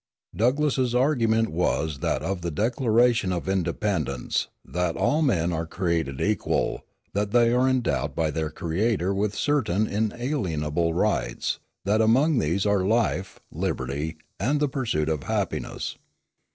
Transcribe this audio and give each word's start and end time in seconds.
Douglass's 0.35 0.95
argument 0.95 1.49
was 1.49 1.99
that 1.99 2.23
of 2.23 2.41
the 2.41 2.49
Declaration 2.49 3.31
of 3.31 3.47
Independence, 3.47 4.47
"that 4.65 4.95
all 4.97 5.21
men 5.21 5.53
are 5.53 5.67
created 5.67 6.19
equal; 6.19 6.83
that 7.13 7.29
they 7.29 7.53
are 7.53 7.69
endowed 7.69 8.15
by 8.15 8.31
their 8.31 8.49
Creator 8.49 9.13
with 9.13 9.35
certain 9.35 9.85
inalienable 9.85 10.95
rights; 10.95 11.59
that 11.85 12.01
among 12.01 12.39
these 12.39 12.65
are 12.65 12.83
life, 12.83 13.39
liberty, 13.51 14.17
and 14.39 14.59
the 14.59 14.67
pursuit 14.67 15.07
of 15.07 15.21
happiness. 15.21 15.97